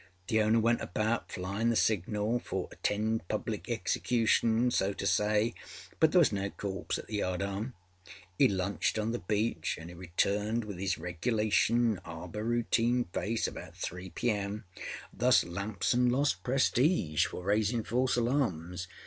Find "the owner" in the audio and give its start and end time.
0.29-0.59